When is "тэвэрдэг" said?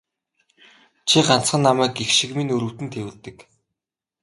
2.93-3.37